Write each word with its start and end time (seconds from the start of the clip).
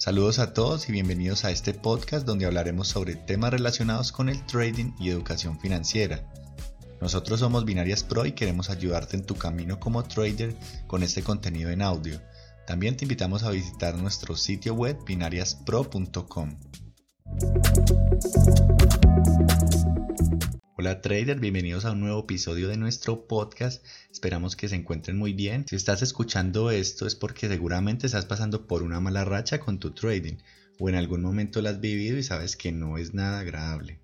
Saludos 0.00 0.38
a 0.38 0.54
todos 0.54 0.88
y 0.88 0.92
bienvenidos 0.92 1.44
a 1.44 1.50
este 1.50 1.74
podcast 1.74 2.26
donde 2.26 2.46
hablaremos 2.46 2.88
sobre 2.88 3.16
temas 3.16 3.50
relacionados 3.50 4.12
con 4.12 4.30
el 4.30 4.46
trading 4.46 4.92
y 4.98 5.10
educación 5.10 5.60
financiera. 5.60 6.24
Nosotros 7.02 7.40
somos 7.40 7.66
Binarias 7.66 8.02
Pro 8.02 8.24
y 8.24 8.32
queremos 8.32 8.70
ayudarte 8.70 9.18
en 9.18 9.26
tu 9.26 9.34
camino 9.34 9.78
como 9.78 10.02
trader 10.02 10.56
con 10.86 11.02
este 11.02 11.22
contenido 11.22 11.68
en 11.68 11.82
audio. 11.82 12.18
También 12.66 12.96
te 12.96 13.04
invitamos 13.04 13.42
a 13.42 13.50
visitar 13.50 13.94
nuestro 13.94 14.36
sitio 14.36 14.72
web 14.72 14.96
binariaspro.com. 15.04 16.56
Hola 20.80 21.02
trader, 21.02 21.38
bienvenidos 21.38 21.84
a 21.84 21.92
un 21.92 22.00
nuevo 22.00 22.20
episodio 22.20 22.66
de 22.66 22.78
nuestro 22.78 23.26
podcast. 23.26 23.84
Esperamos 24.10 24.56
que 24.56 24.66
se 24.66 24.76
encuentren 24.76 25.18
muy 25.18 25.34
bien. 25.34 25.66
Si 25.68 25.76
estás 25.76 26.00
escuchando 26.00 26.70
esto 26.70 27.06
es 27.06 27.14
porque 27.14 27.48
seguramente 27.48 28.06
estás 28.06 28.24
pasando 28.24 28.66
por 28.66 28.82
una 28.82 28.98
mala 28.98 29.26
racha 29.26 29.60
con 29.60 29.78
tu 29.78 29.90
trading 29.90 30.38
o 30.78 30.88
en 30.88 30.94
algún 30.94 31.20
momento 31.20 31.60
la 31.60 31.68
has 31.68 31.80
vivido 31.82 32.16
y 32.16 32.22
sabes 32.22 32.56
que 32.56 32.72
no 32.72 32.96
es 32.96 33.12
nada 33.12 33.40
agradable. 33.40 34.00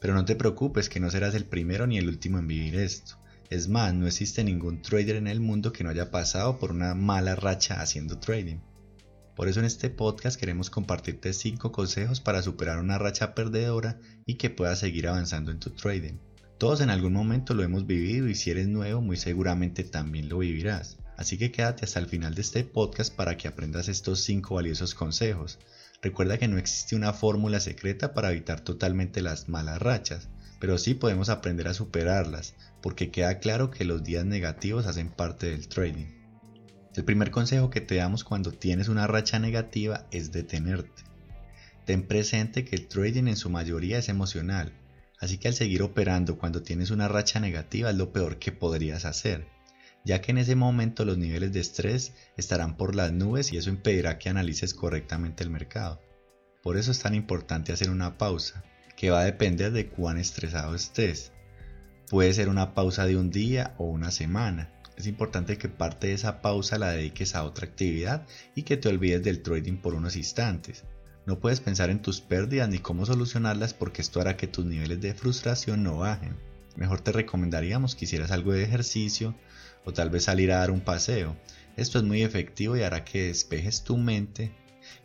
Pero 0.00 0.14
no 0.14 0.24
te 0.24 0.34
preocupes 0.34 0.88
que 0.88 0.98
no 0.98 1.10
serás 1.10 1.34
el 1.34 1.44
primero 1.44 1.86
ni 1.86 1.98
el 1.98 2.08
último 2.08 2.38
en 2.38 2.46
vivir 2.46 2.76
esto. 2.76 3.18
Es 3.50 3.68
más, 3.68 3.92
no 3.92 4.06
existe 4.06 4.42
ningún 4.42 4.80
trader 4.80 5.16
en 5.16 5.26
el 5.26 5.40
mundo 5.40 5.74
que 5.74 5.84
no 5.84 5.90
haya 5.90 6.10
pasado 6.10 6.58
por 6.58 6.70
una 6.70 6.94
mala 6.94 7.36
racha 7.36 7.82
haciendo 7.82 8.18
trading. 8.18 8.60
Por 9.38 9.46
eso 9.46 9.60
en 9.60 9.66
este 9.66 9.88
podcast 9.88 10.36
queremos 10.36 10.68
compartirte 10.68 11.32
5 11.32 11.70
consejos 11.70 12.20
para 12.20 12.42
superar 12.42 12.80
una 12.80 12.98
racha 12.98 13.36
perdedora 13.36 14.00
y 14.26 14.34
que 14.34 14.50
puedas 14.50 14.80
seguir 14.80 15.06
avanzando 15.06 15.52
en 15.52 15.60
tu 15.60 15.70
trading. 15.70 16.14
Todos 16.58 16.80
en 16.80 16.90
algún 16.90 17.12
momento 17.12 17.54
lo 17.54 17.62
hemos 17.62 17.86
vivido 17.86 18.26
y 18.28 18.34
si 18.34 18.50
eres 18.50 18.66
nuevo 18.66 19.00
muy 19.00 19.16
seguramente 19.16 19.84
también 19.84 20.28
lo 20.28 20.38
vivirás. 20.38 20.96
Así 21.16 21.38
que 21.38 21.52
quédate 21.52 21.84
hasta 21.84 22.00
el 22.00 22.08
final 22.08 22.34
de 22.34 22.40
este 22.40 22.64
podcast 22.64 23.14
para 23.14 23.36
que 23.36 23.46
aprendas 23.46 23.86
estos 23.86 24.24
5 24.24 24.56
valiosos 24.56 24.96
consejos. 24.96 25.60
Recuerda 26.02 26.38
que 26.38 26.48
no 26.48 26.58
existe 26.58 26.96
una 26.96 27.12
fórmula 27.12 27.60
secreta 27.60 28.14
para 28.14 28.32
evitar 28.32 28.62
totalmente 28.62 29.22
las 29.22 29.48
malas 29.48 29.80
rachas, 29.80 30.28
pero 30.58 30.78
sí 30.78 30.94
podemos 30.94 31.28
aprender 31.28 31.68
a 31.68 31.74
superarlas, 31.74 32.54
porque 32.82 33.12
queda 33.12 33.38
claro 33.38 33.70
que 33.70 33.84
los 33.84 34.02
días 34.02 34.24
negativos 34.24 34.86
hacen 34.86 35.10
parte 35.10 35.48
del 35.48 35.68
trading. 35.68 36.17
El 36.98 37.04
primer 37.04 37.30
consejo 37.30 37.70
que 37.70 37.80
te 37.80 37.94
damos 37.94 38.24
cuando 38.24 38.50
tienes 38.50 38.88
una 38.88 39.06
racha 39.06 39.38
negativa 39.38 40.08
es 40.10 40.32
detenerte. 40.32 41.04
Ten 41.84 42.08
presente 42.08 42.64
que 42.64 42.74
el 42.74 42.88
trading 42.88 43.28
en 43.28 43.36
su 43.36 43.50
mayoría 43.50 43.98
es 43.98 44.08
emocional, 44.08 44.72
así 45.20 45.38
que 45.38 45.46
al 45.46 45.54
seguir 45.54 45.82
operando 45.82 46.38
cuando 46.38 46.60
tienes 46.60 46.90
una 46.90 47.06
racha 47.06 47.38
negativa 47.38 47.90
es 47.90 47.96
lo 47.96 48.12
peor 48.12 48.40
que 48.40 48.50
podrías 48.50 49.04
hacer, 49.04 49.46
ya 50.04 50.20
que 50.20 50.32
en 50.32 50.38
ese 50.38 50.56
momento 50.56 51.04
los 51.04 51.18
niveles 51.18 51.52
de 51.52 51.60
estrés 51.60 52.14
estarán 52.36 52.76
por 52.76 52.96
las 52.96 53.12
nubes 53.12 53.52
y 53.52 53.58
eso 53.58 53.70
impedirá 53.70 54.18
que 54.18 54.30
analices 54.30 54.74
correctamente 54.74 55.44
el 55.44 55.50
mercado. 55.50 56.00
Por 56.64 56.76
eso 56.76 56.90
es 56.90 56.98
tan 56.98 57.14
importante 57.14 57.72
hacer 57.72 57.90
una 57.90 58.18
pausa, 58.18 58.64
que 58.96 59.10
va 59.10 59.20
a 59.20 59.24
depender 59.24 59.70
de 59.70 59.86
cuán 59.86 60.18
estresado 60.18 60.74
estés. 60.74 61.30
Puede 62.10 62.32
ser 62.32 62.48
una 62.48 62.74
pausa 62.74 63.06
de 63.06 63.16
un 63.16 63.30
día 63.30 63.76
o 63.78 63.84
una 63.84 64.10
semana, 64.10 64.72
es 64.98 65.06
importante 65.06 65.58
que 65.58 65.68
parte 65.68 66.08
de 66.08 66.14
esa 66.14 66.42
pausa 66.42 66.76
la 66.76 66.90
dediques 66.90 67.34
a 67.34 67.44
otra 67.44 67.66
actividad 67.66 68.26
y 68.56 68.62
que 68.62 68.76
te 68.76 68.88
olvides 68.88 69.22
del 69.22 69.42
trading 69.42 69.76
por 69.76 69.94
unos 69.94 70.16
instantes. 70.16 70.84
No 71.24 71.38
puedes 71.38 71.60
pensar 71.60 71.90
en 71.90 72.02
tus 72.02 72.20
pérdidas 72.20 72.68
ni 72.68 72.80
cómo 72.80 73.06
solucionarlas 73.06 73.74
porque 73.74 74.02
esto 74.02 74.20
hará 74.20 74.36
que 74.36 74.48
tus 74.48 74.64
niveles 74.64 75.00
de 75.00 75.14
frustración 75.14 75.84
no 75.84 75.98
bajen. 75.98 76.36
Mejor 76.74 77.00
te 77.00 77.12
recomendaríamos 77.12 77.94
que 77.94 78.06
hicieras 78.06 78.32
algo 78.32 78.52
de 78.52 78.64
ejercicio 78.64 79.36
o 79.84 79.92
tal 79.92 80.10
vez 80.10 80.24
salir 80.24 80.50
a 80.50 80.58
dar 80.58 80.72
un 80.72 80.80
paseo. 80.80 81.36
Esto 81.76 81.98
es 81.98 82.04
muy 82.04 82.22
efectivo 82.22 82.76
y 82.76 82.82
hará 82.82 83.04
que 83.04 83.28
despejes 83.28 83.84
tu 83.84 83.96
mente 83.96 84.52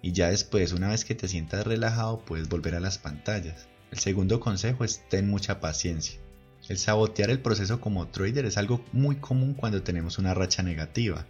y 0.01 0.11
ya 0.11 0.29
después, 0.29 0.73
una 0.73 0.89
vez 0.89 1.05
que 1.05 1.13
te 1.13 1.27
sientas 1.27 1.67
relajado, 1.67 2.25
puedes 2.25 2.49
volver 2.49 2.73
a 2.73 2.79
las 2.79 2.97
pantallas. 2.97 3.67
El 3.91 3.99
segundo 3.99 4.39
consejo 4.39 4.83
es 4.83 5.07
ten 5.07 5.29
mucha 5.29 5.59
paciencia. 5.59 6.19
El 6.69 6.77
sabotear 6.77 7.29
el 7.29 7.41
proceso 7.41 7.81
como 7.81 8.07
trader 8.07 8.45
es 8.45 8.57
algo 8.57 8.83
muy 8.93 9.17
común 9.17 9.53
cuando 9.53 9.83
tenemos 9.83 10.17
una 10.17 10.33
racha 10.33 10.63
negativa, 10.63 11.27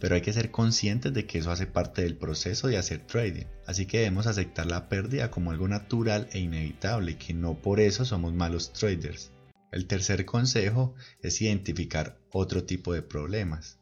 pero 0.00 0.14
hay 0.14 0.20
que 0.20 0.34
ser 0.34 0.50
conscientes 0.50 1.14
de 1.14 1.26
que 1.26 1.38
eso 1.38 1.50
hace 1.50 1.66
parte 1.66 2.02
del 2.02 2.16
proceso 2.16 2.68
de 2.68 2.76
hacer 2.76 3.00
trading, 3.06 3.46
así 3.66 3.86
que 3.86 3.98
debemos 3.98 4.26
aceptar 4.26 4.66
la 4.66 4.88
pérdida 4.88 5.30
como 5.30 5.50
algo 5.50 5.66
natural 5.66 6.28
e 6.32 6.40
inevitable 6.40 7.12
y 7.12 7.14
que 7.14 7.32
no 7.32 7.54
por 7.54 7.80
eso 7.80 8.04
somos 8.04 8.34
malos 8.34 8.72
traders. 8.74 9.30
El 9.72 9.86
tercer 9.86 10.26
consejo 10.26 10.94
es 11.22 11.40
identificar 11.40 12.18
otro 12.30 12.64
tipo 12.64 12.92
de 12.92 13.02
problemas. 13.02 13.78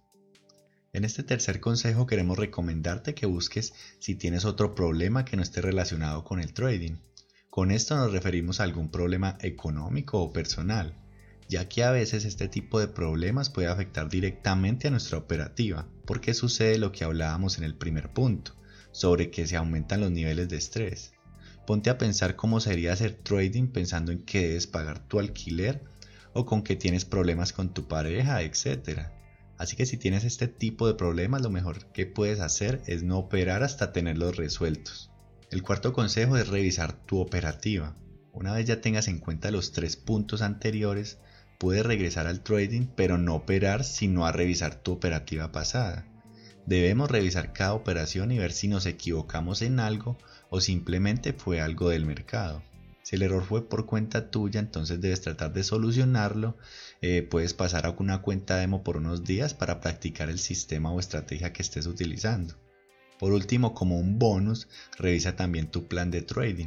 En 0.92 1.04
este 1.04 1.24
tercer 1.24 1.58
consejo 1.58 2.06
queremos 2.06 2.38
recomendarte 2.38 3.14
que 3.14 3.26
busques 3.26 3.74
si 3.98 4.14
tienes 4.14 4.44
otro 4.44 4.76
problema 4.76 5.24
que 5.24 5.36
no 5.36 5.42
esté 5.42 5.60
relacionado 5.60 6.22
con 6.22 6.40
el 6.40 6.52
trading. 6.52 6.98
Con 7.54 7.70
esto 7.70 7.96
nos 7.96 8.10
referimos 8.10 8.58
a 8.58 8.64
algún 8.64 8.88
problema 8.88 9.38
económico 9.40 10.20
o 10.20 10.32
personal, 10.32 10.92
ya 11.48 11.68
que 11.68 11.84
a 11.84 11.92
veces 11.92 12.24
este 12.24 12.48
tipo 12.48 12.80
de 12.80 12.88
problemas 12.88 13.48
puede 13.48 13.68
afectar 13.68 14.08
directamente 14.08 14.88
a 14.88 14.90
nuestra 14.90 15.18
operativa, 15.18 15.86
porque 16.04 16.34
sucede 16.34 16.78
lo 16.78 16.90
que 16.90 17.04
hablábamos 17.04 17.56
en 17.56 17.62
el 17.62 17.76
primer 17.76 18.12
punto, 18.12 18.56
sobre 18.90 19.30
que 19.30 19.46
se 19.46 19.54
aumentan 19.54 20.00
los 20.00 20.10
niveles 20.10 20.48
de 20.48 20.56
estrés. 20.56 21.12
Ponte 21.64 21.90
a 21.90 21.96
pensar 21.96 22.34
cómo 22.34 22.58
sería 22.58 22.92
hacer 22.92 23.14
trading 23.22 23.68
pensando 23.68 24.10
en 24.10 24.24
que 24.24 24.48
debes 24.48 24.66
pagar 24.66 25.06
tu 25.06 25.20
alquiler 25.20 25.84
o 26.32 26.46
con 26.46 26.64
que 26.64 26.74
tienes 26.74 27.04
problemas 27.04 27.52
con 27.52 27.72
tu 27.72 27.86
pareja, 27.86 28.42
etc. 28.42 29.10
Así 29.58 29.76
que 29.76 29.86
si 29.86 29.96
tienes 29.96 30.24
este 30.24 30.48
tipo 30.48 30.88
de 30.88 30.94
problemas, 30.94 31.42
lo 31.42 31.50
mejor 31.50 31.86
que 31.92 32.04
puedes 32.04 32.40
hacer 32.40 32.82
es 32.88 33.04
no 33.04 33.16
operar 33.16 33.62
hasta 33.62 33.92
tenerlos 33.92 34.38
resueltos. 34.38 35.13
El 35.50 35.62
cuarto 35.62 35.92
consejo 35.92 36.36
es 36.36 36.48
revisar 36.48 36.92
tu 36.92 37.20
operativa. 37.20 37.96
Una 38.32 38.52
vez 38.52 38.66
ya 38.66 38.80
tengas 38.80 39.08
en 39.08 39.18
cuenta 39.18 39.50
los 39.50 39.72
tres 39.72 39.96
puntos 39.96 40.42
anteriores, 40.42 41.18
puedes 41.58 41.86
regresar 41.86 42.26
al 42.26 42.40
trading 42.40 42.86
pero 42.96 43.18
no 43.18 43.34
operar 43.34 43.84
sino 43.84 44.26
a 44.26 44.32
revisar 44.32 44.74
tu 44.74 44.92
operativa 44.92 45.52
pasada. 45.52 46.06
Debemos 46.66 47.10
revisar 47.10 47.52
cada 47.52 47.74
operación 47.74 48.32
y 48.32 48.38
ver 48.38 48.52
si 48.52 48.68
nos 48.68 48.86
equivocamos 48.86 49.62
en 49.62 49.78
algo 49.80 50.18
o 50.48 50.60
simplemente 50.60 51.32
fue 51.32 51.60
algo 51.60 51.90
del 51.90 52.06
mercado. 52.06 52.62
Si 53.02 53.16
el 53.16 53.22
error 53.22 53.44
fue 53.44 53.68
por 53.68 53.84
cuenta 53.84 54.30
tuya, 54.30 54.60
entonces 54.60 54.98
debes 54.98 55.20
tratar 55.20 55.52
de 55.52 55.62
solucionarlo. 55.62 56.56
Eh, 57.02 57.20
puedes 57.22 57.52
pasar 57.52 57.84
a 57.84 57.90
una 57.90 58.22
cuenta 58.22 58.56
demo 58.56 58.82
por 58.82 58.96
unos 58.96 59.24
días 59.24 59.52
para 59.52 59.80
practicar 59.80 60.30
el 60.30 60.38
sistema 60.38 60.90
o 60.90 60.98
estrategia 60.98 61.52
que 61.52 61.60
estés 61.60 61.86
utilizando. 61.86 62.54
Por 63.24 63.32
último, 63.32 63.72
como 63.72 63.98
un 63.98 64.18
bonus, 64.18 64.68
revisa 64.98 65.34
también 65.34 65.68
tu 65.68 65.88
plan 65.88 66.10
de 66.10 66.20
trading. 66.20 66.66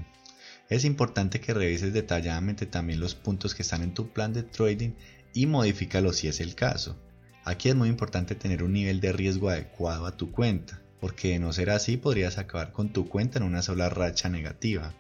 Es 0.70 0.86
importante 0.86 1.40
que 1.40 1.54
revises 1.54 1.94
detalladamente 1.94 2.66
también 2.66 3.00
los 3.00 3.14
puntos 3.14 3.54
que 3.54 3.62
están 3.62 3.84
en 3.84 3.94
tu 3.94 4.12
plan 4.12 4.34
de 4.34 4.42
trading 4.42 4.94
y 5.36 5.46
modifícalos 5.46 6.16
si 6.16 6.28
es 6.28 6.40
el 6.40 6.56
caso. 6.56 6.98
Aquí 7.44 7.70
es 7.70 7.76
muy 7.76 7.90
importante 7.90 8.34
tener 8.34 8.64
un 8.64 8.74
nivel 8.74 9.02
de 9.02 9.12
riesgo 9.12 9.50
adecuado 9.50 10.08
a 10.08 10.18
tu 10.18 10.32
cuenta, 10.32 10.82
porque 11.00 11.34
de 11.34 11.38
no 11.38 11.54
ser 11.54 11.70
así 11.70 11.96
podrías 11.96 12.40
acabar 12.40 12.72
con 12.72 12.92
tu 12.92 13.08
cuenta 13.08 13.38
en 13.38 13.46
una 13.46 13.62
sola 13.62 13.90
racha 13.90 14.28
negativa. 14.28 14.96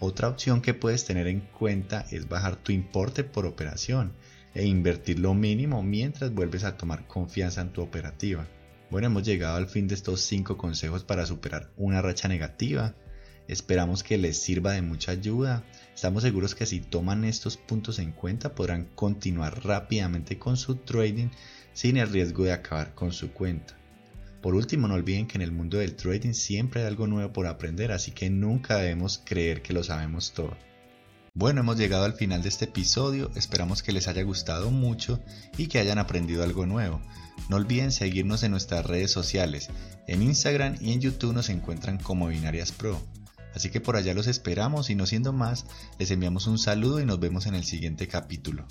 Otra 0.00 0.28
opción 0.28 0.62
que 0.62 0.72
puedes 0.72 1.04
tener 1.04 1.26
en 1.26 1.40
cuenta 1.40 2.06
es 2.10 2.30
bajar 2.30 2.56
tu 2.56 2.72
importe 2.72 3.24
por 3.24 3.44
operación 3.44 4.14
e 4.54 4.64
invertir 4.64 5.18
lo 5.18 5.34
mínimo 5.34 5.82
mientras 5.82 6.32
vuelves 6.32 6.64
a 6.64 6.78
tomar 6.78 7.06
confianza 7.06 7.60
en 7.60 7.74
tu 7.74 7.82
operativa. 7.82 8.48
Bueno, 8.90 9.08
hemos 9.08 9.22
llegado 9.22 9.56
al 9.56 9.68
fin 9.68 9.86
de 9.86 9.94
estos 9.94 10.22
5 10.22 10.56
consejos 10.56 11.04
para 11.04 11.26
superar 11.26 11.70
una 11.76 12.00
racha 12.00 12.26
negativa. 12.26 12.94
Esperamos 13.46 14.02
que 14.02 14.16
les 14.16 14.38
sirva 14.38 14.72
de 14.72 14.80
mucha 14.80 15.12
ayuda. 15.12 15.62
Estamos 15.94 16.22
seguros 16.22 16.54
que 16.54 16.64
si 16.64 16.80
toman 16.80 17.24
estos 17.24 17.58
puntos 17.58 17.98
en 17.98 18.12
cuenta 18.12 18.54
podrán 18.54 18.86
continuar 18.94 19.62
rápidamente 19.62 20.38
con 20.38 20.56
su 20.56 20.76
trading 20.76 21.28
sin 21.74 21.98
el 21.98 22.08
riesgo 22.08 22.44
de 22.44 22.52
acabar 22.52 22.94
con 22.94 23.12
su 23.12 23.30
cuenta. 23.32 23.76
Por 24.40 24.54
último, 24.54 24.88
no 24.88 24.94
olviden 24.94 25.26
que 25.26 25.36
en 25.36 25.42
el 25.42 25.52
mundo 25.52 25.78
del 25.78 25.94
trading 25.94 26.32
siempre 26.32 26.80
hay 26.80 26.86
algo 26.86 27.06
nuevo 27.06 27.32
por 27.32 27.46
aprender, 27.46 27.92
así 27.92 28.12
que 28.12 28.30
nunca 28.30 28.78
debemos 28.78 29.20
creer 29.22 29.60
que 29.60 29.74
lo 29.74 29.84
sabemos 29.84 30.32
todo. 30.32 30.56
Bueno, 31.34 31.60
hemos 31.60 31.76
llegado 31.76 32.04
al 32.04 32.14
final 32.14 32.42
de 32.42 32.48
este 32.48 32.64
episodio, 32.64 33.30
esperamos 33.36 33.82
que 33.82 33.92
les 33.92 34.08
haya 34.08 34.22
gustado 34.22 34.70
mucho 34.70 35.20
y 35.56 35.66
que 35.66 35.78
hayan 35.78 35.98
aprendido 35.98 36.42
algo 36.42 36.66
nuevo. 36.66 37.02
No 37.48 37.56
olviden 37.56 37.92
seguirnos 37.92 38.42
en 38.42 38.50
nuestras 38.50 38.84
redes 38.84 39.10
sociales, 39.10 39.68
en 40.06 40.22
Instagram 40.22 40.76
y 40.80 40.92
en 40.92 41.00
YouTube 41.00 41.32
nos 41.32 41.48
encuentran 41.48 41.98
como 41.98 42.28
Binarias 42.28 42.72
Pro. 42.72 43.00
Así 43.54 43.70
que 43.70 43.80
por 43.80 43.96
allá 43.96 44.14
los 44.14 44.26
esperamos 44.26 44.90
y 44.90 44.94
no 44.94 45.06
siendo 45.06 45.32
más, 45.32 45.64
les 45.98 46.10
enviamos 46.10 46.46
un 46.46 46.58
saludo 46.58 47.00
y 47.00 47.06
nos 47.06 47.18
vemos 47.18 47.46
en 47.46 47.54
el 47.54 47.64
siguiente 47.64 48.06
capítulo. 48.06 48.66